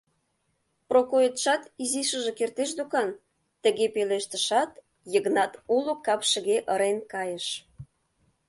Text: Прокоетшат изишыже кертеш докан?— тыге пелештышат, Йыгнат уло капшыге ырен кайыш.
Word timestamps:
Прокоетшат 0.89 1.63
изишыже 1.83 2.31
кертеш 2.39 2.71
докан?— 2.77 3.09
тыге 3.63 3.85
пелештышат, 3.95 4.71
Йыгнат 5.13 5.53
уло 5.75 5.93
капшыге 6.05 6.57
ырен 6.73 6.97
кайыш. 7.11 7.47